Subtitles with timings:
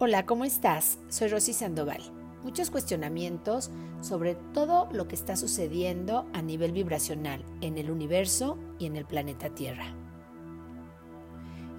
[0.00, 1.00] Hola, ¿cómo estás?
[1.08, 2.00] Soy Rosy Sandoval.
[2.44, 8.86] Muchos cuestionamientos sobre todo lo que está sucediendo a nivel vibracional en el universo y
[8.86, 9.86] en el planeta Tierra.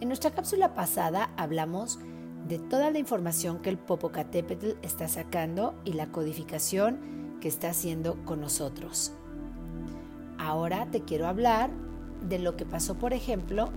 [0.01, 1.97] En nuestra cápsula pasada hablamos
[2.45, 8.17] de toda la información que el Popocatépetl está sacando y la codificación que está haciendo
[8.25, 9.13] con nosotros.
[10.37, 11.69] Ahora te quiero hablar
[12.27, 13.69] de lo que pasó, por ejemplo,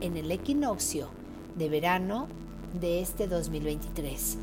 [0.00, 1.10] en el equinoccio
[1.54, 2.26] de verano
[2.80, 4.38] de este 2023.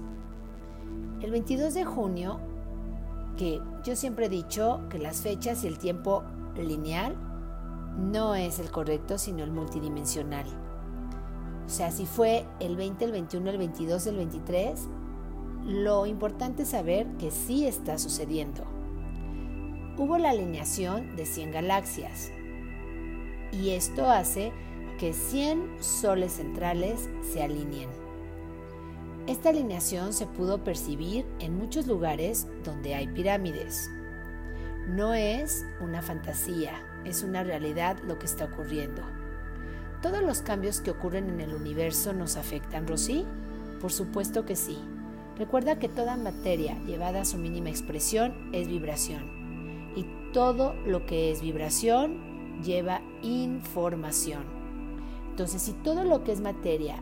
[1.21, 2.39] El 22 de junio,
[3.37, 6.23] que yo siempre he dicho que las fechas y el tiempo
[6.55, 7.15] lineal
[7.97, 10.45] no es el correcto, sino el multidimensional.
[11.65, 14.87] O sea, si fue el 20, el 21, el 22, el 23,
[15.65, 18.63] lo importante es saber que sí está sucediendo.
[19.97, 22.31] Hubo la alineación de 100 galaxias
[23.51, 24.51] y esto hace
[24.99, 28.10] que 100 soles centrales se alineen.
[29.27, 33.89] Esta alineación se pudo percibir en muchos lugares donde hay pirámides.
[34.87, 36.71] No es una fantasía,
[37.05, 39.03] es una realidad lo que está ocurriendo.
[40.01, 43.25] ¿Todos los cambios que ocurren en el universo nos afectan, Rosy?
[43.79, 44.79] Por supuesto que sí.
[45.37, 49.93] Recuerda que toda materia llevada a su mínima expresión es vibración.
[49.95, 54.43] Y todo lo que es vibración lleva información.
[55.29, 57.01] Entonces, si todo lo que es materia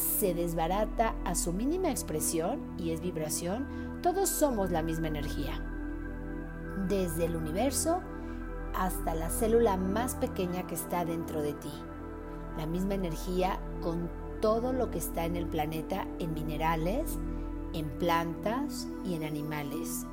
[0.00, 3.66] se desbarata a su mínima expresión y es vibración,
[4.02, 5.62] todos somos la misma energía.
[6.88, 8.00] Desde el universo
[8.74, 11.72] hasta la célula más pequeña que está dentro de ti.
[12.56, 17.18] La misma energía con todo lo que está en el planeta en minerales,
[17.74, 20.06] en plantas y en animales.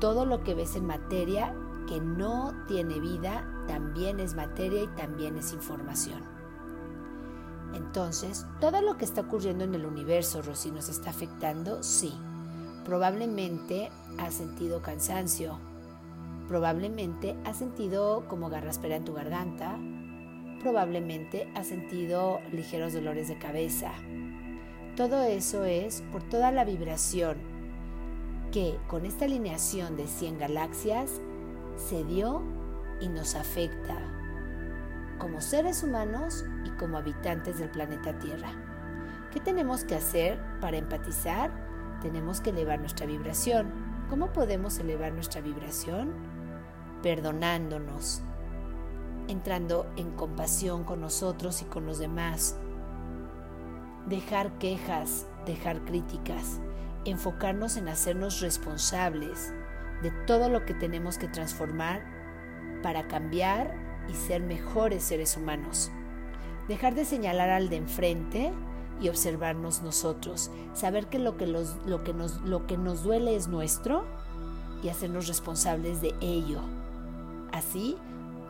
[0.00, 1.54] Todo lo que ves en materia
[1.86, 6.35] que no tiene vida también es materia y también es información.
[7.76, 12.14] Entonces, todo lo que está ocurriendo en el universo, Rosy, nos está afectando, sí.
[12.84, 15.58] Probablemente has sentido cansancio,
[16.48, 19.76] probablemente has sentido como garraspera en tu garganta,
[20.62, 23.92] probablemente has sentido ligeros dolores de cabeza.
[24.96, 27.36] Todo eso es por toda la vibración
[28.52, 31.20] que con esta alineación de 100 galaxias
[31.76, 32.42] se dio
[33.02, 34.25] y nos afecta
[35.18, 38.50] como seres humanos y como habitantes del planeta Tierra.
[39.32, 41.50] ¿Qué tenemos que hacer para empatizar?
[42.00, 43.70] Tenemos que elevar nuestra vibración.
[44.08, 46.12] ¿Cómo podemos elevar nuestra vibración?
[47.02, 48.22] Perdonándonos,
[49.28, 52.56] entrando en compasión con nosotros y con los demás.
[54.06, 56.60] Dejar quejas, dejar críticas,
[57.04, 59.52] enfocarnos en hacernos responsables
[60.02, 62.02] de todo lo que tenemos que transformar
[62.82, 65.90] para cambiar y ser mejores seres humanos.
[66.68, 68.52] Dejar de señalar al de enfrente
[69.00, 70.50] y observarnos nosotros.
[70.74, 74.04] Saber que lo que, lo que, nos, lo que nos duele es nuestro
[74.82, 76.60] y hacernos responsables de ello.
[77.52, 77.96] Así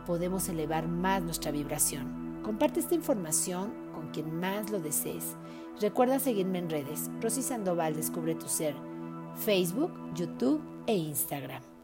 [0.05, 2.39] podemos elevar más nuestra vibración.
[2.43, 5.35] Comparte esta información con quien más lo desees.
[5.81, 7.09] Recuerda seguirme en redes.
[7.21, 8.75] Rosy Sandoval Descubre tu Ser.
[9.35, 11.76] Facebook, YouTube e Instagram.